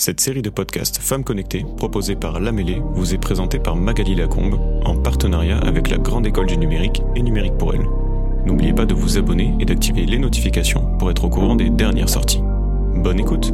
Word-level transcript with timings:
Cette 0.00 0.22
série 0.22 0.40
de 0.40 0.48
podcasts 0.48 0.96
Femmes 0.96 1.24
Connectées, 1.24 1.66
proposée 1.76 2.16
par 2.16 2.40
La 2.40 2.52
vous 2.52 3.12
est 3.12 3.18
présentée 3.18 3.58
par 3.58 3.76
Magali 3.76 4.14
Lacombe, 4.14 4.58
en 4.82 4.96
partenariat 4.96 5.58
avec 5.58 5.90
la 5.90 5.98
Grande 5.98 6.26
École 6.26 6.46
du 6.46 6.56
Numérique 6.56 7.02
et 7.14 7.20
Numérique 7.20 7.58
pour 7.58 7.74
Elle. 7.74 7.86
N'oubliez 8.46 8.72
pas 8.72 8.86
de 8.86 8.94
vous 8.94 9.18
abonner 9.18 9.54
et 9.60 9.66
d'activer 9.66 10.06
les 10.06 10.18
notifications 10.18 10.96
pour 10.96 11.10
être 11.10 11.24
au 11.24 11.28
courant 11.28 11.54
des 11.54 11.68
dernières 11.68 12.08
sorties. 12.08 12.40
Bonne 12.94 13.20
écoute 13.20 13.52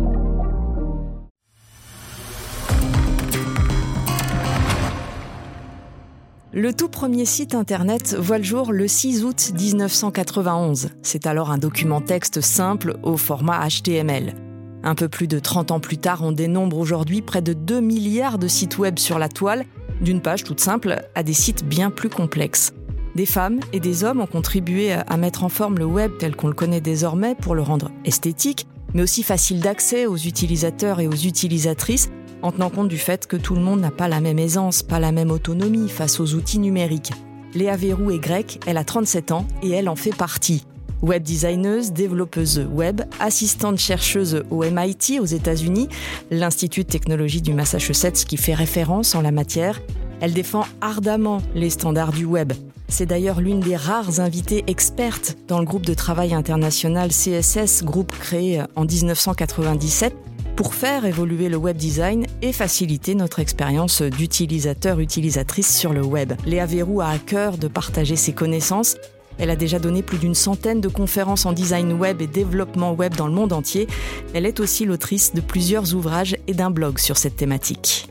Le 6.52 6.72
tout 6.72 6.88
premier 6.88 7.24
site 7.24 7.56
internet 7.56 8.14
voit 8.14 8.38
le 8.38 8.44
jour 8.44 8.72
le 8.72 8.86
6 8.86 9.24
août 9.24 9.50
1991. 9.58 10.90
C'est 11.02 11.26
alors 11.26 11.50
un 11.50 11.58
document 11.58 12.00
texte 12.00 12.40
simple 12.40 12.98
au 13.02 13.16
format 13.16 13.66
HTML. 13.68 14.45
Un 14.82 14.94
peu 14.94 15.08
plus 15.08 15.26
de 15.26 15.38
30 15.38 15.70
ans 15.70 15.80
plus 15.80 15.98
tard, 15.98 16.22
on 16.22 16.32
dénombre 16.32 16.78
aujourd'hui 16.78 17.22
près 17.22 17.42
de 17.42 17.52
2 17.52 17.80
milliards 17.80 18.38
de 18.38 18.48
sites 18.48 18.78
web 18.78 18.98
sur 18.98 19.18
la 19.18 19.28
toile, 19.28 19.64
d'une 20.00 20.20
page 20.20 20.44
toute 20.44 20.60
simple 20.60 21.02
à 21.14 21.22
des 21.22 21.32
sites 21.32 21.64
bien 21.64 21.90
plus 21.90 22.10
complexes. 22.10 22.72
Des 23.14 23.26
femmes 23.26 23.60
et 23.72 23.80
des 23.80 24.04
hommes 24.04 24.20
ont 24.20 24.26
contribué 24.26 24.92
à 24.92 25.16
mettre 25.16 25.42
en 25.42 25.48
forme 25.48 25.78
le 25.78 25.86
web 25.86 26.12
tel 26.18 26.36
qu'on 26.36 26.48
le 26.48 26.54
connaît 26.54 26.82
désormais 26.82 27.34
pour 27.34 27.54
le 27.54 27.62
rendre 27.62 27.90
esthétique, 28.04 28.66
mais 28.94 29.02
aussi 29.02 29.22
facile 29.22 29.60
d'accès 29.60 30.06
aux 30.06 30.16
utilisateurs 30.16 31.00
et 31.00 31.08
aux 31.08 31.12
utilisatrices 31.12 32.10
en 32.42 32.52
tenant 32.52 32.70
compte 32.70 32.88
du 32.88 32.98
fait 32.98 33.26
que 33.26 33.36
tout 33.36 33.54
le 33.54 33.60
monde 33.60 33.80
n'a 33.80 33.90
pas 33.90 34.08
la 34.08 34.20
même 34.20 34.38
aisance, 34.38 34.82
pas 34.82 35.00
la 35.00 35.12
même 35.12 35.30
autonomie 35.30 35.88
face 35.88 36.20
aux 36.20 36.34
outils 36.34 36.58
numériques. 36.58 37.12
Léa 37.54 37.76
Verrou 37.76 38.10
est 38.10 38.18
grecque, 38.18 38.60
elle 38.66 38.76
a 38.76 38.84
37 38.84 39.32
ans 39.32 39.46
et 39.62 39.70
elle 39.70 39.88
en 39.88 39.96
fait 39.96 40.14
partie. 40.14 40.66
Web 41.06 41.22
designeuse, 41.22 41.92
développeuse 41.92 42.66
web, 42.68 43.02
assistante 43.20 43.78
chercheuse 43.78 44.42
au 44.50 44.64
MIT 44.64 45.20
aux 45.20 45.24
États-Unis, 45.24 45.88
l'Institut 46.32 46.82
de 46.82 46.88
technologie 46.88 47.40
du 47.40 47.54
Massachusetts 47.54 48.24
qui 48.24 48.36
fait 48.36 48.54
référence 48.54 49.14
en 49.14 49.20
la 49.20 49.30
matière, 49.30 49.80
elle 50.20 50.32
défend 50.32 50.64
ardemment 50.80 51.42
les 51.54 51.70
standards 51.70 52.10
du 52.10 52.24
web. 52.24 52.52
C'est 52.88 53.06
d'ailleurs 53.06 53.40
l'une 53.40 53.60
des 53.60 53.76
rares 53.76 54.18
invitées 54.18 54.64
expertes 54.66 55.36
dans 55.46 55.60
le 55.60 55.64
groupe 55.64 55.86
de 55.86 55.94
travail 55.94 56.34
international 56.34 57.10
CSS, 57.10 57.84
groupe 57.84 58.10
créé 58.18 58.62
en 58.74 58.84
1997 58.84 60.12
pour 60.56 60.74
faire 60.74 61.04
évoluer 61.04 61.48
le 61.48 61.56
web 61.56 61.76
design 61.76 62.26
et 62.42 62.52
faciliter 62.52 63.14
notre 63.14 63.38
expérience 63.38 64.02
d'utilisateur-utilisatrice 64.02 65.76
sur 65.76 65.92
le 65.92 66.02
web. 66.02 66.32
Léa 66.46 66.66
Verrou 66.66 67.00
a 67.00 67.10
à 67.10 67.18
cœur 67.18 67.58
de 67.58 67.68
partager 67.68 68.16
ses 68.16 68.32
connaissances. 68.32 68.96
Elle 69.38 69.50
a 69.50 69.56
déjà 69.56 69.78
donné 69.78 70.02
plus 70.02 70.18
d'une 70.18 70.34
centaine 70.34 70.80
de 70.80 70.88
conférences 70.88 71.46
en 71.46 71.52
design 71.52 71.92
web 71.92 72.22
et 72.22 72.26
développement 72.26 72.92
web 72.92 73.14
dans 73.14 73.26
le 73.26 73.32
monde 73.32 73.52
entier. 73.52 73.86
Elle 74.34 74.46
est 74.46 74.60
aussi 74.60 74.84
l'autrice 74.84 75.34
de 75.34 75.40
plusieurs 75.40 75.94
ouvrages 75.94 76.36
et 76.46 76.54
d'un 76.54 76.70
blog 76.70 76.98
sur 76.98 77.16
cette 77.16 77.36
thématique. 77.36 78.08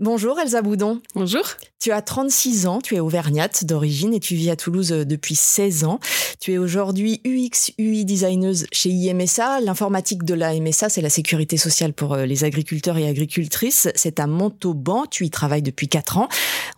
Bonjour 0.00 0.40
Elsa 0.40 0.62
Boudon. 0.62 1.02
Bonjour. 1.14 1.44
Tu 1.78 1.92
as 1.92 2.00
36 2.00 2.66
ans, 2.66 2.80
tu 2.80 2.94
es 2.94 3.00
auvergnate 3.00 3.64
d'origine 3.64 4.14
et 4.14 4.20
tu 4.20 4.34
vis 4.34 4.48
à 4.48 4.56
Toulouse 4.56 4.92
euh, 4.92 5.04
depuis 5.04 5.34
16 5.34 5.84
ans. 5.84 6.00
Tu 6.40 6.54
es 6.54 6.58
aujourd'hui 6.58 7.20
UX 7.26 7.72
UI 7.78 8.06
designeuse 8.06 8.66
chez 8.72 8.88
IMSA. 8.88 9.60
L'informatique 9.60 10.24
de 10.24 10.32
la 10.32 10.58
MSA, 10.58 10.88
c'est 10.88 11.02
la 11.02 11.10
sécurité 11.10 11.58
sociale 11.58 11.92
pour 11.92 12.14
euh, 12.14 12.24
les 12.24 12.44
agriculteurs 12.44 12.96
et 12.96 13.06
agricultrices. 13.06 13.88
C'est 13.94 14.20
à 14.20 14.26
Montauban, 14.26 15.04
tu 15.04 15.26
y 15.26 15.30
travailles 15.30 15.60
depuis 15.60 15.88
4 15.88 16.16
ans. 16.16 16.28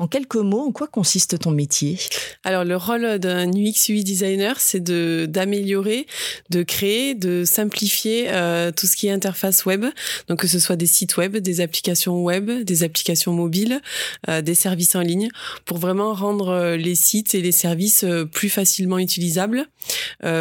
En 0.01 0.09
quelques 0.09 0.35
mots, 0.35 0.67
en 0.67 0.73
quoi 0.73 0.89
consiste 0.89 1.39
ton 1.39 1.53
métier? 1.53 1.99
Alors 2.43 2.65
le 2.65 2.77
rôle 2.77 3.21
d'un 3.21 3.49
UX 3.51 3.89
UI 3.89 4.03
designer, 4.03 4.59
c'est 4.59 4.81
de 4.81 5.27
d'améliorer, 5.29 6.09
de 6.51 6.65
créer, 6.65 7.15
de 7.15 7.45
simplifier 7.45 8.27
euh, 8.31 8.73
tout 8.73 8.89
ce 8.89 8.97
qui 8.97 9.07
est 9.07 9.13
interface 9.13 9.65
web. 9.65 9.85
Donc 10.27 10.41
que 10.41 10.49
ce 10.49 10.59
soit 10.59 10.77
des 10.77 10.87
sites 10.87 11.17
web, 11.17 11.37
des 11.37 11.61
applications 11.61 12.21
web, 12.21 12.51
des 12.65 12.83
applications 12.83 13.12
mobiles, 13.33 13.81
euh, 14.29 14.43
des 14.43 14.55
services 14.55 14.95
en 14.95 15.01
ligne, 15.01 15.29
pour 15.65 15.79
vraiment 15.79 16.15
rendre 16.15 16.49
euh, 16.49 16.77
les 16.77 16.95
sites 16.95 17.35
et 17.35 17.43
les 17.43 17.53
services 17.53 18.05
euh, 18.05 18.25
plus 18.25 18.49
facilement 18.49 18.99
utilisables, 18.99 19.67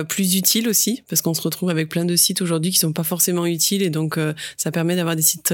plus 0.08 0.36
utiles 0.36 0.68
aussi, 0.68 1.04
parce 1.10 1.22
qu'on 1.22 1.34
se 1.34 1.42
retrouve 1.42 1.70
avec 1.70 1.90
plein 1.90 2.06
de 2.06 2.16
sites 2.16 2.42
aujourd'hui 2.42 2.72
qui 2.72 2.78
sont 2.78 2.94
pas 2.94 3.04
forcément 3.04 3.46
utiles 3.46 3.82
et 3.82 3.90
donc 3.90 4.20
ça 4.58 4.72
permet 4.72 4.96
d'avoir 4.96 5.16
des 5.16 5.22
sites 5.22 5.54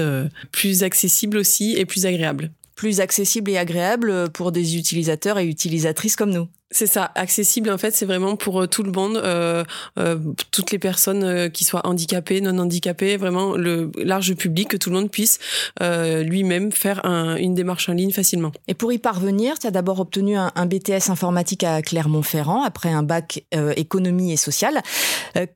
plus 0.52 0.82
accessibles 0.82 1.38
aussi 1.38 1.74
et 1.76 1.86
plus 1.86 2.04
agréables 2.04 2.50
plus 2.78 3.00
accessibles 3.00 3.50
et 3.50 3.58
agréables 3.58 4.30
pour 4.30 4.52
des 4.52 4.76
utilisateurs 4.76 5.40
et 5.40 5.46
utilisatrices 5.46 6.14
comme 6.14 6.30
nous. 6.30 6.46
C'est 6.70 6.86
ça, 6.86 7.10
accessible 7.16 7.70
en 7.70 7.78
fait, 7.78 7.92
c'est 7.92 8.04
vraiment 8.06 8.36
pour 8.36 8.60
euh, 8.62 8.66
tout 8.66 8.84
le 8.84 8.92
monde, 8.92 9.16
euh, 9.16 9.64
euh, 9.98 10.16
toutes 10.52 10.70
les 10.70 10.78
personnes 10.78 11.24
euh, 11.24 11.48
qui 11.48 11.64
soient 11.64 11.84
handicapées, 11.84 12.40
non 12.40 12.56
handicapées, 12.58 13.16
vraiment 13.16 13.56
le 13.56 13.90
large 13.96 14.34
public, 14.34 14.68
que 14.68 14.76
tout 14.76 14.90
le 14.90 14.96
monde 14.96 15.10
puisse 15.10 15.40
euh, 15.82 16.22
lui-même 16.22 16.70
faire 16.70 17.04
un, 17.04 17.34
une 17.36 17.54
démarche 17.54 17.88
en 17.88 17.94
ligne 17.94 18.12
facilement. 18.12 18.52
Et 18.68 18.74
pour 18.74 18.92
y 18.92 18.98
parvenir, 18.98 19.58
tu 19.58 19.66
as 19.66 19.72
d'abord 19.72 19.98
obtenu 19.98 20.36
un, 20.36 20.52
un, 20.54 20.66
BTS 20.66 21.10
informatique 21.10 21.64
à 21.64 21.82
Clermont-Ferrand, 21.82 22.62
après 22.62 22.90
un 22.90 23.02
bac 23.02 23.44
économie 23.76 24.32
et 24.32 24.36
sociale. 24.36 24.82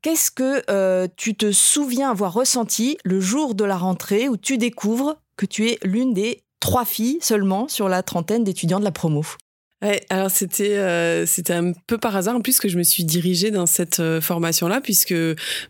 Qu'est-ce 0.00 0.30
que 0.30 1.06
tu 1.16 1.34
te 1.34 1.52
souviens 1.52 2.10
avoir 2.10 2.32
ressenti 2.32 2.96
le 3.04 3.20
jour 3.20 3.54
de 3.54 3.64
la 3.64 3.76
rentrée 3.76 4.28
où 4.28 4.36
tu 4.36 4.56
découvres 4.56 5.16
que 5.36 5.46
tu 5.46 5.68
es 5.68 5.78
l'une 5.82 6.14
des 6.14 6.42
trois 6.62 6.84
filles 6.84 7.18
seulement 7.20 7.66
sur 7.68 7.88
la 7.88 8.02
trentaine 8.02 8.44
d'étudiants 8.44 8.78
de 8.78 8.84
la 8.84 8.92
promo 8.92 9.22
Ouais, 9.82 10.00
alors 10.10 10.30
c'était 10.30 10.78
euh, 10.78 11.26
c'était 11.26 11.54
un 11.54 11.72
peu 11.88 11.98
par 11.98 12.14
hasard 12.14 12.36
en 12.36 12.40
plus 12.40 12.60
que 12.60 12.68
je 12.68 12.78
me 12.78 12.84
suis 12.84 13.02
dirigée 13.02 13.50
dans 13.50 13.66
cette 13.66 13.98
euh, 13.98 14.20
formation 14.20 14.68
là 14.68 14.80
puisque 14.80 15.14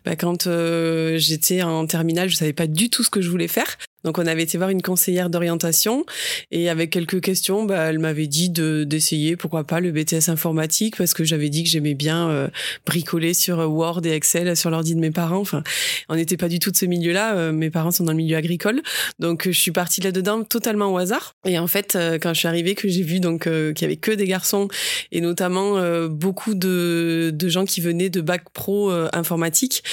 bah, 0.05 0.15
quand 0.15 0.45
euh, 0.45 1.17
j'étais 1.17 1.63
en 1.63 1.87
terminale, 1.87 2.29
je 2.29 2.35
savais 2.35 2.53
pas 2.53 2.67
du 2.67 2.91
tout 2.91 3.03
ce 3.03 3.09
que 3.09 3.21
je 3.21 3.29
voulais 3.31 3.47
faire. 3.47 3.75
Donc 4.03 4.17
on 4.17 4.25
avait 4.25 4.43
été 4.43 4.57
voir 4.57 4.69
une 4.69 4.81
conseillère 4.81 5.29
d'orientation 5.29 6.05
et 6.51 6.69
avec 6.69 6.89
quelques 6.89 7.21
questions, 7.21 7.63
bah, 7.63 7.85
elle 7.89 7.99
m'avait 7.99 8.27
dit 8.27 8.49
de 8.49 8.83
d'essayer 8.83 9.35
pourquoi 9.37 9.63
pas 9.63 9.79
le 9.79 9.91
BTS 9.91 10.29
informatique 10.29 10.97
parce 10.97 11.13
que 11.13 11.23
j'avais 11.23 11.49
dit 11.49 11.63
que 11.63 11.69
j'aimais 11.69 11.93
bien 11.93 12.29
euh, 12.29 12.47
bricoler 12.85 13.33
sur 13.33 13.57
Word 13.59 14.01
et 14.05 14.11
Excel 14.11 14.55
sur 14.57 14.69
l'ordi 14.69 14.95
de 14.95 14.99
mes 14.99 15.11
parents. 15.11 15.39
Enfin, 15.39 15.63
on 16.09 16.15
n'était 16.15 16.37
pas 16.37 16.49
du 16.49 16.59
tout 16.59 16.71
de 16.71 16.75
ce 16.75 16.85
milieu-là. 16.85 17.35
Euh, 17.35 17.51
mes 17.51 17.69
parents 17.69 17.91
sont 17.91 18.03
dans 18.03 18.11
le 18.11 18.17
milieu 18.17 18.35
agricole, 18.35 18.81
donc 19.19 19.49
je 19.49 19.59
suis 19.59 19.71
partie 19.71 20.01
là-dedans 20.01 20.43
totalement 20.43 20.91
au 20.91 20.97
hasard. 20.97 21.35
Et 21.45 21.57
en 21.57 21.67
fait, 21.67 21.95
euh, 21.95 22.17
quand 22.19 22.33
je 22.33 22.39
suis 22.39 22.47
arrivée, 22.47 22.75
que 22.75 22.87
j'ai 22.89 23.03
vu 23.03 23.19
donc 23.19 23.43
qu'il 23.43 23.81
y 23.81 23.85
avait 23.85 23.97
que 23.97 24.11
des 24.11 24.25
garçons 24.25 24.67
et 25.11 25.21
notamment 25.21 25.79
beaucoup 26.07 26.55
de 26.55 27.31
de 27.33 27.49
gens 27.49 27.65
qui 27.65 27.81
venaient 27.81 28.09
de 28.09 28.21
bac 28.21 28.43
pro 28.53 28.89
informatique. 28.91 29.83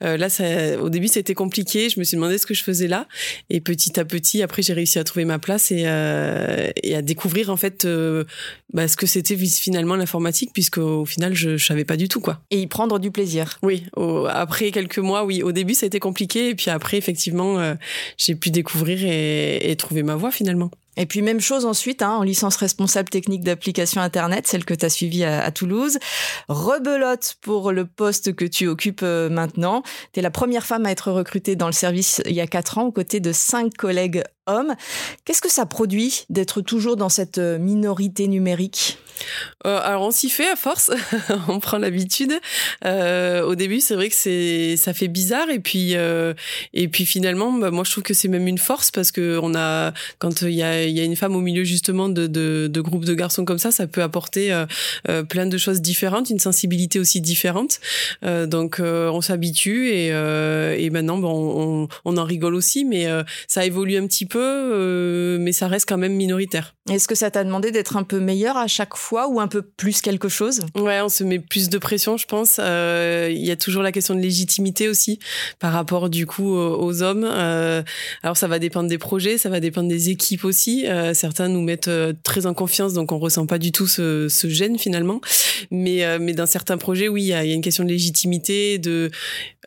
là, 0.00 0.28
ça, 0.28 0.80
au 0.80 0.88
début, 0.88 1.08
c'était 1.08 1.34
compliqué. 1.34 1.88
Je 1.88 1.98
me 1.98 2.04
suis 2.04 2.16
demandé 2.16 2.38
ce 2.38 2.46
que 2.46 2.54
je 2.54 2.62
faisais 2.62 2.88
là 2.88 3.06
et 3.50 3.59
petit 3.60 4.00
à 4.00 4.04
petit, 4.04 4.42
après, 4.42 4.62
j'ai 4.62 4.72
réussi 4.72 4.98
à 4.98 5.04
trouver 5.04 5.24
ma 5.24 5.38
place 5.38 5.70
et, 5.70 5.84
euh, 5.86 6.70
et 6.82 6.96
à 6.96 7.02
découvrir 7.02 7.50
en 7.50 7.56
fait 7.56 7.84
euh, 7.84 8.24
bah, 8.72 8.88
ce 8.88 8.96
que 8.96 9.06
c'était 9.06 9.36
finalement 9.36 9.96
l'informatique, 9.96 10.50
puisque 10.52 10.78
au 10.78 11.04
final, 11.04 11.34
je, 11.34 11.56
je 11.56 11.64
savais 11.64 11.84
pas 11.84 11.96
du 11.96 12.08
tout 12.08 12.20
quoi. 12.20 12.40
Et 12.50 12.60
y 12.60 12.66
prendre 12.66 12.98
du 12.98 13.10
plaisir. 13.10 13.58
Oui. 13.62 13.84
Au, 13.96 14.26
après 14.26 14.70
quelques 14.70 14.98
mois, 14.98 15.24
oui. 15.24 15.42
Au 15.42 15.52
début, 15.52 15.74
ça 15.74 15.86
a 15.86 15.88
été 15.88 16.00
compliqué, 16.00 16.50
et 16.50 16.54
puis 16.54 16.70
après, 16.70 16.96
effectivement, 16.96 17.58
euh, 17.58 17.74
j'ai 18.16 18.34
pu 18.34 18.50
découvrir 18.50 19.04
et, 19.04 19.70
et 19.70 19.76
trouver 19.76 20.02
ma 20.02 20.16
voie 20.16 20.30
finalement. 20.30 20.70
Et 21.00 21.06
puis 21.06 21.22
même 21.22 21.40
chose 21.40 21.64
ensuite, 21.64 22.02
hein, 22.02 22.12
en 22.12 22.22
licence 22.22 22.56
responsable 22.56 23.08
technique 23.08 23.42
d'application 23.42 24.02
Internet, 24.02 24.46
celle 24.46 24.66
que 24.66 24.74
tu 24.74 24.84
as 24.84 24.90
suivie 24.90 25.24
à, 25.24 25.50
Toulouse. 25.50 25.98
Rebelote 26.48 27.36
pour 27.40 27.72
le 27.72 27.86
poste 27.86 28.34
que 28.34 28.44
tu 28.44 28.68
occupes 28.68 29.00
euh, 29.02 29.30
maintenant. 29.30 29.82
Tu 30.12 30.20
es 30.20 30.22
la 30.22 30.30
première 30.30 30.66
femme 30.66 30.84
à 30.84 30.90
être 30.90 31.10
recrutée 31.10 31.56
dans 31.56 31.66
le 31.66 31.72
service 31.72 32.20
il 32.26 32.34
y 32.34 32.40
a 32.42 32.46
quatre 32.46 32.76
ans, 32.76 32.84
aux 32.84 32.92
côtés 32.92 33.20
de 33.20 33.32
cinq 33.32 33.74
collègues 33.78 34.22
Qu'est-ce 35.24 35.40
que 35.40 35.50
ça 35.50 35.66
produit 35.66 36.24
d'être 36.30 36.60
toujours 36.60 36.96
dans 36.96 37.08
cette 37.08 37.38
euh, 37.38 37.58
minorité 37.58 38.28
numérique? 38.28 38.98
Euh, 39.66 39.78
alors 39.82 40.06
on 40.06 40.10
s'y 40.10 40.30
fait 40.30 40.48
à 40.48 40.56
force, 40.56 40.90
on 41.48 41.60
prend 41.60 41.76
l'habitude. 41.76 42.32
Euh, 42.86 43.42
au 43.42 43.54
début, 43.54 43.80
c'est 43.80 43.94
vrai 43.94 44.08
que 44.08 44.14
c'est 44.16 44.78
ça 44.78 44.94
fait 44.94 45.08
bizarre 45.08 45.50
et 45.50 45.60
puis 45.60 45.94
et 46.72 46.88
puis 46.88 47.04
finalement, 47.04 47.52
bah, 47.52 47.70
moi 47.70 47.84
je 47.84 47.90
trouve 47.90 48.02
que 48.02 48.14
c'est 48.14 48.28
même 48.28 48.48
une 48.48 48.56
force 48.56 48.90
parce 48.90 49.12
que 49.12 49.38
on 49.42 49.54
a 49.54 49.92
quand 50.18 50.40
il 50.40 50.54
y 50.54 50.62
a 50.62 51.04
une 51.04 51.16
femme 51.16 51.36
au 51.36 51.42
milieu 51.42 51.64
justement 51.64 52.08
de 52.08 52.80
groupes 52.80 53.04
de 53.04 53.14
garçons 53.14 53.44
comme 53.44 53.58
ça, 53.58 53.70
ça 53.70 53.86
peut 53.86 54.02
apporter 54.02 54.64
plein 55.28 55.44
de 55.44 55.58
choses 55.58 55.82
différentes, 55.82 56.30
une 56.30 56.38
sensibilité 56.38 56.98
aussi 56.98 57.20
différente. 57.20 57.78
Donc 58.22 58.80
on 58.80 59.20
s'habitue 59.20 59.90
et 59.90 60.06
et 60.06 60.90
maintenant 60.90 61.18
bon 61.18 61.84
on, 61.84 61.88
on 62.06 62.16
en 62.16 62.24
rigole 62.24 62.54
aussi, 62.54 62.86
mais 62.86 63.06
ça 63.48 63.66
évolue 63.66 63.98
un 63.98 64.06
petit 64.06 64.24
peu 64.24 64.39
peu, 64.40 65.38
mais 65.40 65.52
ça 65.52 65.68
reste 65.68 65.88
quand 65.88 65.98
même 65.98 66.14
minoritaire. 66.14 66.74
Est-ce 66.90 67.06
que 67.06 67.14
ça 67.14 67.30
t'a 67.30 67.44
demandé 67.44 67.70
d'être 67.70 67.96
un 67.96 68.02
peu 68.02 68.20
meilleur 68.20 68.56
à 68.56 68.66
chaque 68.66 68.96
fois 68.96 69.28
ou 69.28 69.40
un 69.40 69.48
peu 69.48 69.62
plus 69.62 70.00
quelque 70.00 70.28
chose? 70.28 70.60
Ouais, 70.74 71.00
on 71.00 71.08
se 71.08 71.24
met 71.24 71.38
plus 71.38 71.68
de 71.68 71.78
pression, 71.78 72.16
je 72.16 72.26
pense. 72.26 72.58
Il 72.58 73.44
y 73.44 73.50
a 73.50 73.56
toujours 73.56 73.82
la 73.82 73.92
question 73.92 74.14
de 74.14 74.20
légitimité 74.20 74.88
aussi 74.88 75.18
par 75.58 75.72
rapport 75.72 76.08
du 76.10 76.26
coup 76.26 76.54
aux 76.54 77.02
hommes. 77.02 77.24
alors 77.24 78.36
ça 78.36 78.48
va 78.48 78.58
dépendre 78.58 78.88
des 78.88 78.98
projets, 78.98 79.38
ça 79.38 79.48
va 79.48 79.60
dépendre 79.60 79.88
des 79.88 80.10
équipes 80.10 80.44
aussi. 80.44 80.86
certains 81.14 81.48
nous 81.48 81.62
mettent 81.62 81.90
très 82.22 82.46
en 82.46 82.54
confiance, 82.54 82.92
donc 82.92 83.12
on 83.12 83.18
ressent 83.18 83.46
pas 83.46 83.58
du 83.58 83.72
tout 83.72 83.86
ce, 83.86 84.28
ce 84.28 84.48
gêne 84.48 84.78
finalement. 84.78 85.20
Mais, 85.70 86.04
euh, 86.04 86.18
mais 86.20 86.32
dans 86.32 86.46
certains 86.46 86.78
projets, 86.78 87.08
oui, 87.08 87.22
il 87.22 87.26
y 87.26 87.32
a, 87.32 87.44
y 87.44 87.52
a, 87.52 87.54
une 87.54 87.62
question 87.62 87.84
de 87.84 87.88
légitimité, 87.88 88.78
de 88.78 89.10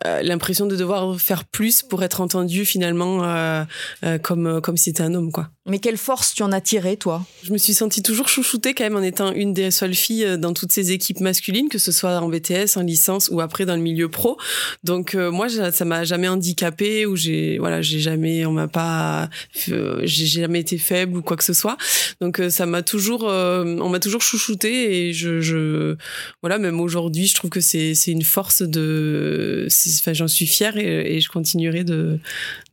euh, 0.06 0.22
l'impression 0.22 0.66
de 0.66 0.76
devoir 0.76 1.20
faire 1.20 1.46
plus 1.46 1.82
pour 1.82 2.04
être 2.04 2.20
entendu 2.22 2.66
finalement 2.66 3.24
euh, 3.24 3.64
euh 4.04 4.18
comme 4.18 4.53
comme 4.62 4.78
si 4.78 4.86
c'était 4.86 5.04
un 5.04 5.14
homme, 5.14 5.32
quoi. 5.32 5.50
Mais 5.66 5.80
quelle 5.80 5.96
force 5.96 6.34
tu 6.34 6.44
en 6.44 6.52
as 6.52 6.60
tiré, 6.60 6.98
toi? 6.98 7.26
Je 7.42 7.54
me 7.54 7.58
suis 7.58 7.74
sentie 7.74 8.04
toujours 8.04 8.28
chouchoutée 8.28 8.74
quand 8.74 8.84
même 8.84 8.98
en 8.98 9.02
étant 9.02 9.32
une 9.32 9.54
des 9.54 9.72
seules 9.72 9.96
filles 9.96 10.38
dans 10.38 10.54
toutes 10.54 10.74
ces 10.74 10.92
équipes 10.92 11.22
masculines, 11.22 11.70
que 11.70 11.78
ce 11.78 11.94
soit 11.94 12.20
en 12.20 12.28
BTS, 12.28 12.76
en 12.76 12.82
licence 12.82 13.30
ou 13.32 13.40
après 13.40 13.66
dans 13.66 13.78
le 13.78 13.82
milieu 13.82 14.10
pro. 14.10 14.38
Donc 14.84 15.14
moi, 15.16 15.48
ça 15.48 15.86
m'a 15.86 16.04
jamais 16.04 16.28
handicapée 16.28 17.06
ou 17.06 17.16
j'ai 17.16 17.58
voilà, 17.60 17.82
j'ai 17.82 18.00
jamais, 18.00 18.46
on 18.46 18.52
m'a 18.52 18.68
pas, 18.68 19.30
j'ai 19.66 20.26
jamais 20.26 20.60
été 20.60 20.78
faible 20.78 21.18
ou 21.18 21.22
quoi 21.22 21.38
que 21.38 21.46
ce 21.46 21.54
soit. 21.54 21.78
Donc 22.20 22.42
ça 22.50 22.66
m'a 22.66 22.82
toujours, 22.82 23.24
on 23.24 23.88
m'a 23.90 24.00
toujours 24.02 24.22
chouchoutée 24.22 25.08
et 25.08 25.14
je, 25.14 25.40
je 25.40 25.96
voilà, 26.42 26.58
même 26.58 26.82
aujourd'hui, 26.82 27.28
je 27.28 27.36
trouve 27.36 27.50
que 27.50 27.62
c'est 27.62 27.96
c'est 27.96 28.12
une 28.12 28.24
force 28.24 28.64
de, 28.64 29.68
enfin, 30.00 30.12
j'en 30.12 30.28
suis 30.28 30.46
fière 30.46 30.76
et, 30.76 31.16
et, 31.16 31.22
je 31.22 31.30
continuerai 31.30 31.86
de 31.86 32.20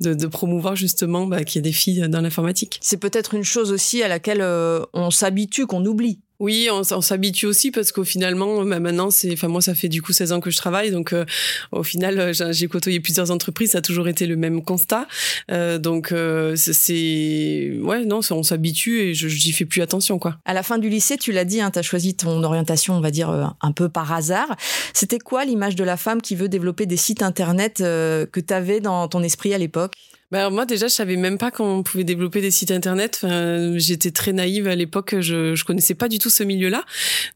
de, 0.00 0.14
de 0.14 0.26
promouvoir 0.26 0.74
justement 0.74 1.26
bah, 1.26 1.44
qu'il 1.44 1.60
y 1.60 1.62
a 1.62 1.62
des 1.62 1.72
filles 1.72 2.08
dans 2.08 2.20
l'informatique. 2.20 2.79
C'est 2.80 2.96
peut-être 2.96 3.34
une 3.34 3.44
chose 3.44 3.72
aussi 3.72 4.02
à 4.02 4.08
laquelle 4.08 4.40
euh, 4.40 4.84
on 4.92 5.10
s'habitue, 5.10 5.66
qu'on 5.66 5.84
oublie. 5.84 6.20
Oui, 6.40 6.68
on, 6.72 6.80
on 6.90 7.00
s'habitue 7.02 7.44
aussi 7.44 7.70
parce 7.70 7.92
qu'au 7.92 8.02
finalement, 8.02 8.64
bah, 8.64 8.80
maintenant, 8.80 9.10
c'est, 9.10 9.30
enfin 9.34 9.48
moi, 9.48 9.60
ça 9.60 9.74
fait 9.74 9.90
du 9.90 10.00
coup 10.00 10.14
16 10.14 10.32
ans 10.32 10.40
que 10.40 10.50
je 10.50 10.56
travaille, 10.56 10.90
donc 10.90 11.12
euh, 11.12 11.26
au 11.70 11.82
final, 11.82 12.18
euh, 12.18 12.52
j'ai 12.52 12.66
côtoyé 12.66 12.98
plusieurs 12.98 13.30
entreprises, 13.30 13.72
ça 13.72 13.78
a 13.78 13.82
toujours 13.82 14.08
été 14.08 14.26
le 14.26 14.36
même 14.36 14.64
constat. 14.64 15.06
Euh, 15.50 15.76
donc 15.78 16.12
euh, 16.12 16.56
c'est, 16.56 17.78
ouais, 17.82 18.06
non, 18.06 18.20
on 18.30 18.42
s'habitue 18.42 19.00
et 19.00 19.14
je 19.14 19.28
j'y 19.28 19.52
fais 19.52 19.66
plus 19.66 19.82
attention, 19.82 20.18
quoi. 20.18 20.38
À 20.46 20.54
la 20.54 20.62
fin 20.62 20.78
du 20.78 20.88
lycée, 20.88 21.18
tu 21.18 21.30
l'as 21.30 21.44
dit, 21.44 21.60
hein, 21.60 21.70
tu 21.70 21.78
as 21.78 21.82
choisi 21.82 22.16
ton 22.16 22.42
orientation, 22.42 22.94
on 22.94 23.00
va 23.02 23.10
dire 23.10 23.54
un 23.60 23.72
peu 23.72 23.90
par 23.90 24.10
hasard. 24.10 24.56
C'était 24.94 25.18
quoi 25.18 25.44
l'image 25.44 25.76
de 25.76 25.84
la 25.84 25.98
femme 25.98 26.22
qui 26.22 26.36
veut 26.36 26.48
développer 26.48 26.86
des 26.86 26.96
sites 26.96 27.22
internet 27.22 27.78
que 27.78 28.40
tu 28.40 28.54
avais 28.54 28.80
dans 28.80 29.08
ton 29.08 29.22
esprit 29.22 29.52
à 29.52 29.58
l'époque? 29.58 29.92
Bah 30.30 30.48
moi 30.48 30.64
déjà 30.64 30.86
je 30.86 30.94
savais 30.94 31.16
même 31.16 31.38
pas 31.38 31.50
qu'on 31.50 31.82
pouvait 31.82 32.04
développer 32.04 32.40
des 32.40 32.52
sites 32.52 32.70
internet. 32.70 33.20
Enfin, 33.22 33.76
j'étais 33.76 34.12
très 34.12 34.32
naïve 34.32 34.68
à 34.68 34.76
l'époque, 34.76 35.16
je 35.20 35.56
je 35.56 35.64
connaissais 35.64 35.94
pas 35.94 36.08
du 36.08 36.18
tout 36.18 36.30
ce 36.30 36.44
milieu-là. 36.44 36.84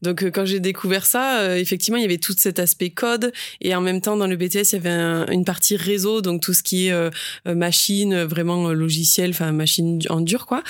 Donc 0.01 0.23
euh, 0.23 0.31
quand 0.31 0.45
j'ai 0.45 0.61
découvert 0.61 1.05
ça, 1.05 1.41
euh, 1.41 1.57
effectivement 1.57 1.97
il 1.97 2.03
y 2.03 2.05
avait 2.05 2.17
tout 2.17 2.33
cet 2.37 2.57
aspect 2.57 2.91
code 2.91 3.33
et 3.59 3.75
en 3.75 3.81
même 3.81 3.99
temps 3.99 4.15
dans 4.15 4.27
le 4.27 4.37
BTS 4.37 4.71
il 4.71 4.73
y 4.73 4.87
avait 4.87 5.33
une 5.33 5.43
partie 5.43 5.75
réseau, 5.75 6.21
donc 6.21 6.41
tout 6.41 6.53
ce 6.53 6.63
qui 6.63 6.87
est 6.87 6.91
euh, 6.93 7.09
machine, 7.45 8.23
vraiment 8.23 8.71
logiciel, 8.71 9.31
enfin 9.31 9.51
machine 9.51 9.99
en 10.09 10.21
dur 10.21 10.45
quoi. 10.45 10.63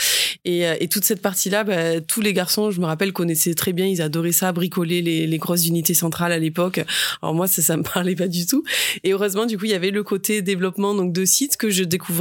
Et, 0.46 0.62
et 0.62 0.88
toute 0.88 1.04
cette 1.04 1.22
partie-là, 1.22 1.64
bah, 1.64 2.02
tous 2.02 2.22
les 2.22 2.34
garçons, 2.34 2.72
je 2.72 2.80
me 2.80 2.86
rappelle, 2.86 3.14
connaissaient 3.14 3.54
très 3.54 3.74
bien, 3.74 3.86
ils 3.86 4.02
adoraient 4.02 4.32
ça, 4.32 4.52
bricoler 4.52 5.02
les, 5.02 5.28
les 5.28 5.38
grosses 5.38 5.68
unités 5.68 5.94
centrales 5.94 6.32
à 6.32 6.40
l'époque. 6.40 6.82
Alors 7.22 7.36
moi 7.36 7.48
ça 7.48 7.62
ça 7.62 7.78
me 7.78 7.84
parlait 7.94 8.16
pas 8.16 8.28
du 8.28 8.48
tout. 8.48 8.64
Et 9.04 9.12
heureusement 9.12 9.46
du 9.46 9.60
coup 9.60 9.66
il 9.66 9.72
y 9.72 9.76
avait 9.76 9.92
le 9.92 10.02
côté 10.02 10.42
développement 10.42 10.96
donc 10.96 11.14
de 11.14 11.24
sites 11.24 11.58
que 11.58 11.70
je 11.70 11.84
découvrais 11.84 12.15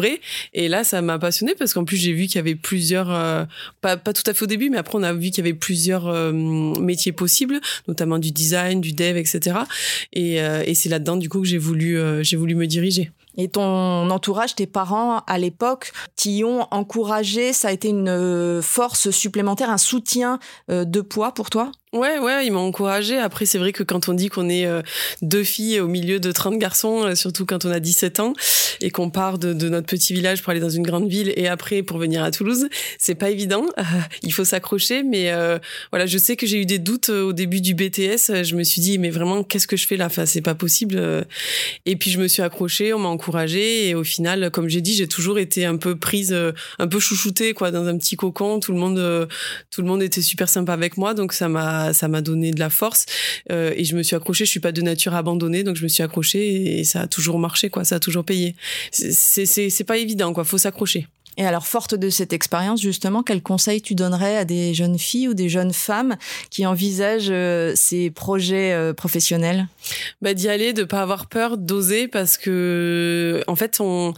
Et 0.52 0.69
là, 0.69 0.85
ça 0.85 1.02
m'a 1.02 1.19
passionné 1.19 1.55
parce 1.58 1.75
qu'en 1.75 1.85
plus, 1.85 1.96
j'ai 1.96 2.12
vu 2.12 2.26
qu'il 2.26 2.37
y 2.37 2.38
avait 2.38 2.55
plusieurs, 2.55 3.11
euh, 3.11 3.44
pas, 3.81 3.96
tout 3.96 4.23
à 4.26 4.35
fait 4.35 4.43
au 4.43 4.46
début, 4.46 4.70
mais 4.70 4.79
après, 4.79 4.99
on 4.99 5.02
a 5.02 5.12
vu 5.12 5.31
qu'il 5.31 5.38
y 5.38 5.41
avait 5.49 5.55
plusieurs 5.55 6.08
euh, 6.08 6.32
métiers 6.32 7.12
possibles, 7.12 7.61
notamment 7.88 8.19
du 8.19 8.31
design, 8.31 8.81
du 8.81 8.93
dev, 8.93 9.17
etc. 9.17 9.58
Et, 10.12 10.41
euh, 10.41 10.62
et 10.67 10.75
c'est 10.75 10.88
là-dedans, 10.88 11.17
du 11.17 11.29
coup, 11.29 11.41
que 11.41 11.46
j'ai 11.46 11.58
voulu, 11.58 11.99
voulu 12.37 12.55
me 12.55 12.67
diriger. 12.67 13.11
Et 13.37 13.49
ton 13.49 14.11
entourage, 14.11 14.55
tes 14.55 14.67
parents, 14.67 15.20
à 15.26 15.38
l'époque, 15.38 15.93
t'y 16.14 16.44
ont 16.44 16.69
encouragé? 16.70 17.52
Ça 17.52 17.69
a 17.69 17.73
été 17.73 17.88
une 17.88 18.61
force 18.62 19.11
supplémentaire, 19.11 19.70
un 19.70 19.79
soutien 19.79 20.38
de 20.69 21.00
poids 21.00 21.35
pour 21.35 21.50
toi? 21.50 21.73
Ouais, 21.94 22.19
ouais, 22.19 22.44
ils 22.44 22.50
m'ont 22.50 22.67
encouragé. 22.67 23.19
Après, 23.19 23.46
c'est 23.46 23.58
vrai 23.58 23.70
que 23.70 23.85
quand 23.85 24.08
on 24.08 24.14
dit 24.14 24.29
qu'on 24.29 24.49
est 24.49 24.67
euh, 24.67 24.82
deux 25.23 25.44
filles 25.44 25.79
au 25.79 25.87
milieu 25.87 26.19
de 26.19 26.32
30 26.32 26.58
garçons, 26.58 27.05
euh, 27.05 27.14
surtout 27.14 27.46
quand 27.46 27.64
on 27.67 27.70
a 27.70 27.79
17 27.79 28.19
ans, 28.19 28.32
et 28.81 28.91
qu'on 28.91 29.11
part 29.11 29.38
de, 29.38 29.52
notre 29.69 29.87
petit 29.87 30.12
village 30.12 30.43
pour 30.43 30.50
aller 30.50 30.58
dans 30.58 30.69
une 30.69 30.82
grande 30.82 31.08
ville 31.08 31.32
et 31.37 31.46
après 31.46 31.85
pour 31.85 31.99
venir 31.99 32.25
à 32.25 32.32
Toulouse, 32.32 32.67
c'est 32.99 33.14
pas 33.14 33.31
évident. 33.31 33.67
il 34.23 34.32
faut 34.32 34.44
s'accrocher, 34.44 35.05
mais 35.05 35.31
euh, 35.31 35.61
voilà, 35.93 36.06
je 36.06 36.19
sais 36.19 36.35
que 36.35 36.49
j'ai 36.49 36.61
eu 36.61 36.67
des 36.67 36.81
doutes 36.81 37.11
au 37.11 37.32
début 37.32 37.61
du 37.61 37.75
BTS. 37.75 38.43
Je 38.43 38.56
me 38.56 38.64
suis 38.64 38.81
dit, 38.81 38.99
mais 38.99 39.11
vraiment, 39.11 39.44
qu'est-ce 39.44 39.69
que 39.69 39.76
je 39.76 39.87
fais 39.87 39.96
là? 39.96 40.06
Enfin, 40.06 40.26
c'est 40.26 40.43
pas 40.43 40.56
possible. 40.56 41.25
Et 41.87 41.94
puis 41.94 42.11
je 42.11 42.19
me 42.19 42.26
suis 42.26 42.43
accrochée, 42.43 42.93
on 42.93 42.99
m'a 42.99 43.08
encouragée, 43.08 43.88
et 43.88 43.94
au 43.94 44.02
final, 44.02 44.50
comme 44.50 44.69
j'ai 44.69 44.81
dit, 44.81 44.94
j'ai 44.94 45.06
toujours 45.06 45.38
été 45.38 45.64
un 45.64 45.76
peu 45.76 45.94
prise, 45.94 46.37
un 46.81 46.88
peu 46.88 46.99
chouchoutée, 46.99 47.55
quoi, 47.55 47.70
dans 47.70 47.87
un 47.87 47.96
petit 47.96 48.17
cocon. 48.17 48.58
Tout 48.58 48.73
le 48.73 48.79
monde, 48.79 49.29
tout 49.70 49.81
le 49.81 49.87
monde 49.87 50.02
était 50.02 50.23
super 50.23 50.49
sympa 50.49 50.73
avec 50.73 50.96
moi, 50.96 51.14
donc 51.14 51.32
ça 51.32 51.49
m'a 51.49 51.83
ça 51.92 52.08
m'a 52.08 52.20
donné 52.20 52.50
de 52.50 52.58
la 52.58 52.70
force 52.70 53.06
euh, 53.50 53.72
et 53.76 53.84
je 53.84 53.96
me 53.96 54.02
suis 54.02 54.16
accrochée. 54.16 54.44
Je 54.44 54.50
suis 54.50 54.60
pas 54.60 54.72
de 54.72 54.82
nature 54.82 55.14
abandonnée, 55.14 55.62
donc 55.62 55.76
je 55.76 55.82
me 55.82 55.88
suis 55.88 56.02
accrochée 56.02 56.78
et 56.78 56.84
ça 56.84 57.02
a 57.02 57.06
toujours 57.06 57.38
marché, 57.38 57.70
quoi. 57.70 57.84
Ça 57.84 57.96
a 57.96 58.00
toujours 58.00 58.25
payé. 58.25 58.54
C'est 58.90 59.46
c'est 59.46 59.84
pas 59.84 59.98
évident, 59.98 60.32
quoi. 60.32 60.44
Faut 60.44 60.58
s'accrocher. 60.58 61.06
Et 61.36 61.44
alors, 61.44 61.66
forte 61.66 61.94
de 61.94 62.10
cette 62.10 62.32
expérience, 62.32 62.81
justement, 62.81 63.22
quel 63.22 63.42
conseil 63.42 63.82
tu 63.82 63.94
donnerais 63.94 64.36
à 64.36 64.44
des 64.44 64.72
jeunes 64.72 64.98
filles 64.98 65.28
ou 65.28 65.34
des 65.34 65.48
jeunes 65.48 65.72
femmes 65.72 66.16
qui 66.50 66.64
envisagent 66.64 67.31
euh, 67.31 67.72
ces 67.75 68.10
projets 68.10 68.72
euh, 68.72 68.92
professionnels? 68.92 69.66
Bah, 70.22 70.34
D'y 70.34 70.48
aller, 70.48 70.72
de 70.72 70.84
pas 70.84 71.02
avoir 71.02 71.26
peur, 71.26 71.56
d'oser, 71.58 72.06
parce 72.06 72.38
que, 72.38 73.42
en 73.48 73.56
fait, 73.56 73.78
on, 73.81 74.14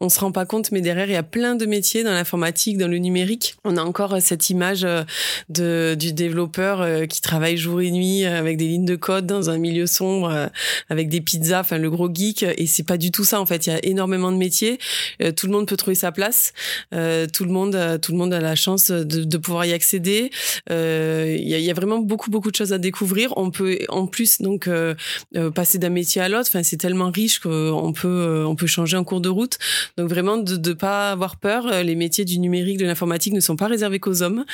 on 0.00 0.08
se 0.08 0.20
rend 0.20 0.32
pas 0.32 0.46
compte, 0.46 0.70
mais 0.70 0.80
derrière, 0.80 1.06
il 1.06 1.12
y 1.12 1.16
a 1.16 1.22
plein 1.22 1.54
de 1.54 1.66
métiers 1.66 2.04
dans 2.04 2.12
l'informatique, 2.12 2.78
dans 2.78 2.88
le 2.88 2.98
numérique. 2.98 3.56
On 3.64 3.76
a 3.76 3.82
encore 3.82 4.14
euh, 4.14 4.20
cette 4.20 4.50
image 4.50 4.84
euh, 4.84 5.02
de, 5.48 5.96
du 5.98 6.12
développeur 6.12 6.80
euh, 6.80 7.06
qui 7.06 7.20
travaille 7.20 7.56
jour 7.56 7.80
et 7.80 7.90
nuit 7.90 8.24
avec 8.24 8.56
des 8.56 8.66
lignes 8.66 8.84
de 8.84 8.96
code 8.96 9.26
dans 9.26 9.50
un 9.50 9.58
milieu 9.58 9.86
sombre, 9.86 10.50
avec 10.88 11.08
des 11.08 11.20
pizzas, 11.20 11.60
enfin 11.60 11.78
le 11.78 11.90
gros 11.90 12.08
geek. 12.12 12.42
Et 12.42 12.66
c'est 12.66 12.84
pas 12.84 12.96
du 12.96 13.10
tout 13.10 13.24
ça 13.24 13.40
en 13.40 13.46
fait. 13.46 13.66
Il 13.66 13.70
y 13.70 13.72
a 13.72 13.84
énormément 13.84 14.30
de 14.30 14.36
métiers. 14.36 14.78
Tout 15.36 15.46
le 15.46 15.52
monde 15.52 15.66
peut 15.66 15.76
trouver 15.76 15.94
sa 15.94 16.12
place. 16.12 16.52
Tout 16.90 17.44
le 17.44 17.50
monde, 17.50 17.98
tout 18.02 18.12
le 18.12 18.18
monde 18.18 18.32
a 18.32 18.40
la 18.40 18.54
chance 18.54 18.90
de, 18.90 19.24
de 19.24 19.38
pouvoir 19.38 19.64
y 19.64 19.72
accéder. 19.72 20.30
Il 20.70 20.74
y, 20.74 21.54
a, 21.54 21.58
il 21.58 21.64
y 21.64 21.70
a 21.70 21.74
vraiment 21.74 21.98
beaucoup 21.98 22.30
beaucoup 22.30 22.50
de 22.50 22.56
choses 22.56 22.72
à 22.72 22.78
découvrir. 22.78 23.32
On 23.36 23.50
peut 23.50 23.78
en 23.88 24.06
plus 24.06 24.40
donc 24.40 24.68
passer 25.54 25.78
d'un 25.78 25.90
métier 25.90 26.20
à 26.20 26.28
l'autre. 26.28 26.48
Enfin 26.50 26.62
c'est 26.62 26.76
tellement 26.76 27.10
riche 27.10 27.40
qu'on 27.40 27.92
peut 27.92 28.44
on 28.46 28.56
peut 28.56 28.66
changer 28.66 28.96
en 28.96 29.04
cours 29.04 29.20
de 29.20 29.28
route. 29.28 29.58
Donc 29.96 30.08
vraiment 30.08 30.36
de 30.36 30.56
ne 30.56 30.72
pas 30.74 31.10
avoir 31.10 31.36
peur. 31.36 31.66
Euh, 31.66 31.82
les 31.82 31.94
métiers 31.94 32.24
du 32.24 32.38
numérique, 32.38 32.78
de 32.78 32.86
l'informatique 32.86 33.32
ne 33.32 33.40
sont 33.40 33.56
pas 33.56 33.66
réservés 33.66 34.00
qu'aux 34.00 34.22
hommes. 34.22 34.44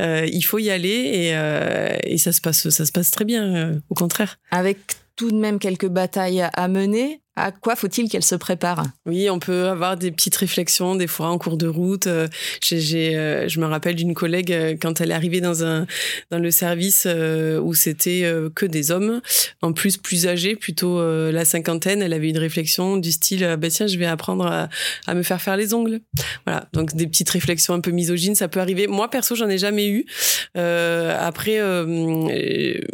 Euh, 0.00 0.26
il 0.32 0.42
faut 0.42 0.58
y 0.58 0.70
aller 0.70 0.88
et, 0.88 1.36
euh, 1.36 1.96
et 2.04 2.18
ça 2.18 2.32
se 2.32 2.40
passe, 2.40 2.68
ça 2.68 2.86
se 2.86 2.92
passe 2.92 3.10
très 3.10 3.24
bien. 3.24 3.44
Euh, 3.44 3.80
au 3.90 3.94
contraire. 3.94 4.38
Avec 4.50 4.78
tout 5.16 5.30
de 5.30 5.36
même 5.36 5.58
quelques 5.58 5.88
batailles 5.88 6.44
à 6.52 6.68
mener. 6.68 7.20
À 7.36 7.50
quoi 7.50 7.74
faut-il 7.74 8.08
qu'elle 8.08 8.22
se 8.22 8.36
prépare? 8.36 8.84
Oui, 9.06 9.28
on 9.28 9.40
peut 9.40 9.66
avoir 9.66 9.96
des 9.96 10.12
petites 10.12 10.36
réflexions 10.36 10.94
des 10.94 11.08
fois 11.08 11.28
en 11.28 11.38
cours 11.38 11.56
de 11.56 11.66
route. 11.66 12.06
Euh, 12.06 12.28
euh, 12.72 13.48
je 13.48 13.60
me 13.60 13.66
rappelle 13.66 13.96
d'une 13.96 14.14
collègue 14.14 14.52
euh, 14.52 14.76
quand 14.80 15.00
elle 15.00 15.10
est 15.10 15.14
arrivée 15.14 15.40
dans 15.40 15.64
un 15.64 15.84
dans 16.30 16.38
le 16.38 16.52
service 16.52 17.06
où 17.06 17.74
c'était 17.74 18.24
que 18.54 18.66
des 18.66 18.90
hommes, 18.90 19.20
en 19.62 19.72
plus 19.72 19.96
plus 19.96 20.26
âgés, 20.26 20.54
plutôt 20.54 21.02
la 21.30 21.44
cinquantaine. 21.44 22.02
Elle 22.02 22.12
avait 22.12 22.28
une 22.28 22.38
réflexion 22.38 22.96
du 22.96 23.10
style 23.10 23.56
bah 23.58 23.68
tiens, 23.68 23.86
je 23.86 23.98
vais 23.98 24.06
apprendre 24.06 24.68
à, 25.06 25.14
me 25.14 25.22
faire 25.22 25.40
faire 25.40 25.56
les 25.56 25.74
ongles. 25.74 26.00
Voilà, 26.46 26.68
donc 26.72 26.94
des 26.94 27.06
petites 27.06 27.30
réflexions 27.30 27.74
un 27.74 27.80
peu 27.80 27.90
misogynes, 27.90 28.34
ça 28.34 28.48
peut 28.48 28.60
arriver. 28.60 28.86
Moi 28.86 29.10
perso, 29.10 29.34
j'en 29.34 29.48
ai 29.48 29.58
jamais 29.58 29.88
eu. 29.88 30.06
après, 30.54 31.60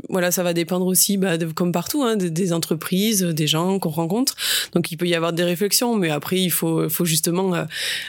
voilà, 0.09 0.30
ça 0.30 0.42
va 0.42 0.54
dépendre 0.54 0.87
aussi, 0.87 1.16
bah, 1.16 1.37
comme 1.54 1.73
partout, 1.73 2.02
hein, 2.02 2.16
des 2.16 2.52
entreprises, 2.52 3.23
des 3.23 3.47
gens 3.47 3.78
qu'on 3.78 3.90
rencontre. 3.90 4.29
Donc 4.72 4.90
il 4.92 4.96
peut 4.96 5.06
y 5.06 5.14
avoir 5.14 5.32
des 5.32 5.44
réflexions, 5.44 5.96
mais 5.96 6.10
après 6.10 6.40
il 6.40 6.50
faut, 6.50 6.88
justement 7.04 7.54
euh, 7.54 7.64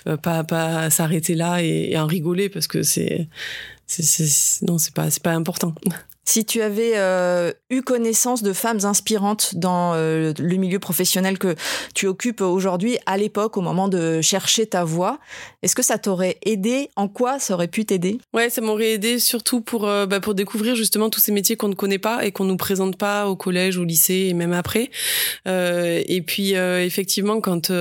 euh, 0.07 0.17
pas, 0.17 0.89
s'arrêter 0.89 1.35
là 1.35 1.61
et, 1.61 1.97
en 1.97 2.07
rigoler 2.07 2.49
parce 2.49 2.67
que 2.67 2.83
c'est, 2.83 3.27
non, 4.61 4.77
c'est 4.77 4.93
pas 4.93 5.31
important. 5.31 5.75
Si 6.23 6.45
tu 6.45 6.61
avais 6.61 6.93
euh, 6.95 7.51
eu 7.71 7.81
connaissance 7.81 8.43
de 8.43 8.53
femmes 8.53 8.79
inspirantes 8.83 9.55
dans 9.55 9.93
euh, 9.95 10.33
le 10.37 10.55
milieu 10.55 10.77
professionnel 10.77 11.39
que 11.39 11.55
tu 11.95 12.05
occupes 12.05 12.41
aujourd'hui, 12.41 12.99
à 13.07 13.17
l'époque, 13.17 13.57
au 13.57 13.61
moment 13.61 13.87
de 13.87 14.21
chercher 14.21 14.67
ta 14.67 14.83
voie, 14.83 15.19
est-ce 15.63 15.75
que 15.75 15.81
ça 15.81 15.97
t'aurait 15.97 16.37
aidé? 16.45 16.89
En 16.95 17.07
quoi 17.07 17.39
ça 17.39 17.55
aurait 17.55 17.67
pu 17.67 17.85
t'aider? 17.85 18.19
Ouais, 18.33 18.51
ça 18.51 18.61
m'aurait 18.61 18.91
aidé 18.91 19.17
surtout 19.17 19.61
pour 19.61 19.87
euh, 19.87 20.05
bah, 20.05 20.19
pour 20.19 20.35
découvrir 20.35 20.75
justement 20.75 21.09
tous 21.09 21.19
ces 21.19 21.31
métiers 21.31 21.57
qu'on 21.57 21.69
ne 21.69 21.75
connaît 21.75 21.97
pas 21.97 22.23
et 22.23 22.31
qu'on 22.31 22.45
nous 22.45 22.57
présente 22.57 22.97
pas 22.97 23.27
au 23.27 23.35
collège, 23.35 23.77
au 23.77 23.83
lycée 23.83 24.27
et 24.29 24.33
même 24.33 24.53
après. 24.53 24.91
Et 25.47 26.23
puis 26.25 26.51
effectivement, 26.51 27.41
quand 27.41 27.71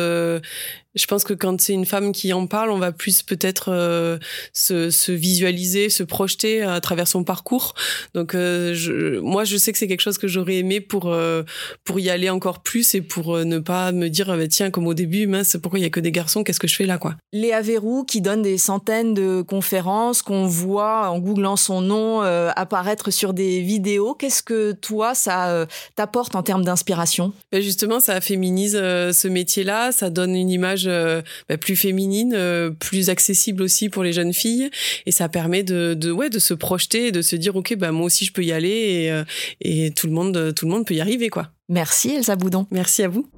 Je 0.96 1.06
pense 1.06 1.22
que 1.22 1.34
quand 1.34 1.60
c'est 1.60 1.72
une 1.72 1.86
femme 1.86 2.10
qui 2.10 2.32
en 2.32 2.48
parle, 2.48 2.70
on 2.70 2.78
va 2.78 2.90
plus 2.90 3.22
peut-être 3.22 3.68
euh, 3.68 4.18
se, 4.52 4.90
se, 4.90 5.12
visualiser, 5.12 5.88
se 5.88 6.02
projeter 6.02 6.62
à 6.62 6.80
travers 6.80 7.06
son 7.06 7.22
parcours. 7.22 7.74
Donc 8.14 8.34
euh, 8.34 8.74
je, 8.74 9.20
moi, 9.20 9.44
je 9.44 9.56
sais 9.56 9.70
que 9.70 9.78
c'est 9.78 9.86
quelque 9.86 10.00
chose 10.00 10.18
que 10.18 10.26
j'aurais 10.26 10.56
aimé 10.56 10.80
pour 10.80 11.06
euh, 11.06 11.44
pour 11.84 12.00
y 12.00 12.10
aller 12.10 12.28
encore 12.28 12.60
plus 12.60 12.96
et 12.96 13.02
pour 13.02 13.38
ne 13.38 13.58
pas 13.60 13.92
me 13.92 14.08
dire 14.08 14.36
bah, 14.36 14.48
tiens 14.48 14.70
comme 14.70 14.88
au 14.88 14.94
début 14.94 15.28
mince 15.28 15.56
pourquoi 15.62 15.78
il 15.78 15.82
y 15.82 15.86
a 15.86 15.90
que 15.90 16.00
des 16.00 16.10
garçons 16.10 16.42
qu'est-ce 16.42 16.58
que 16.58 16.66
je 16.66 16.74
fais 16.74 16.86
là 16.86 16.98
quoi? 16.98 17.14
Léa 17.32 17.60
Verrou 17.62 18.04
qui 18.04 18.20
donne 18.20 18.42
des 18.42 18.58
centaines 18.58 19.14
de 19.14 19.42
conférences 19.42 20.22
qu'on 20.22 20.46
voit 20.46 21.08
en 21.08 21.20
googlant 21.20 21.56
son 21.56 21.82
nom 21.82 22.20
apparaître 22.20 23.10
sur 23.10 23.32
des 23.32 23.60
vidéos. 23.60 24.14
Qu'est-ce 24.14 24.42
que 24.42 24.72
toi 24.72 25.14
ça 25.14 25.66
t'apporte 25.94 26.34
en 26.34 26.42
termes 26.42 26.64
d'inspiration? 26.64 27.32
Ben 27.52 27.62
Justement, 27.62 28.00
ça 28.00 28.20
féminise 28.20 28.72
ce 28.72 29.28
métier-là, 29.28 29.92
ça 29.92 30.10
donne 30.10 30.34
une 30.34 30.50
image 30.50 30.79
euh, 30.86 31.22
bah, 31.48 31.56
plus 31.56 31.76
féminine, 31.76 32.34
euh, 32.34 32.70
plus 32.70 33.10
accessible 33.10 33.62
aussi 33.62 33.88
pour 33.88 34.02
les 34.02 34.12
jeunes 34.12 34.32
filles, 34.32 34.70
et 35.06 35.10
ça 35.10 35.28
permet 35.28 35.62
de, 35.62 35.94
de 35.94 36.10
ouais 36.10 36.30
de 36.30 36.38
se 36.38 36.54
projeter, 36.54 37.08
et 37.08 37.12
de 37.12 37.22
se 37.22 37.36
dire 37.36 37.56
ok 37.56 37.76
bah 37.76 37.92
moi 37.92 38.06
aussi 38.06 38.24
je 38.24 38.32
peux 38.32 38.44
y 38.44 38.52
aller 38.52 38.68
et, 38.68 39.10
euh, 39.10 39.24
et 39.60 39.90
tout 39.90 40.06
le 40.06 40.12
monde 40.12 40.52
tout 40.54 40.66
le 40.66 40.72
monde 40.72 40.86
peut 40.86 40.94
y 40.94 41.00
arriver 41.00 41.28
quoi. 41.28 41.50
Merci 41.68 42.10
Elsa 42.14 42.36
Boudon. 42.36 42.66
Merci 42.70 43.02
à 43.02 43.08
vous. 43.08 43.28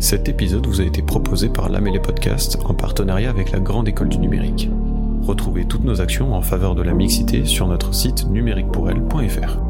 Cet 0.00 0.30
épisode 0.30 0.66
vous 0.66 0.80
a 0.80 0.84
été 0.84 1.02
proposé 1.02 1.50
par 1.50 1.68
l'Amélie 1.68 2.00
Podcast 2.00 2.56
en 2.64 2.72
partenariat 2.72 3.28
avec 3.28 3.52
la 3.52 3.60
Grande 3.60 3.86
École 3.86 4.08
du 4.08 4.18
Numérique. 4.18 4.70
Retrouvez 5.22 5.66
toutes 5.66 5.84
nos 5.84 6.00
actions 6.00 6.34
en 6.34 6.40
faveur 6.40 6.74
de 6.74 6.82
la 6.82 6.94
mixité 6.94 7.44
sur 7.44 7.68
notre 7.68 7.94
site 7.94 8.26
numériquepourelle.fr. 8.26 9.69